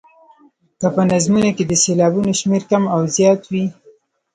که 0.79 0.87
په 0.95 1.01
نظمونو 1.11 1.49
کې 1.57 1.63
د 1.67 1.73
سېلابونو 1.83 2.31
شمېر 2.39 2.63
کم 2.71 2.83
او 2.93 3.01
زیات 3.15 3.41
وي. 3.51 3.65